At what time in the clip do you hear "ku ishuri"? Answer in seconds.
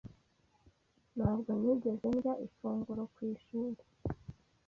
3.13-3.81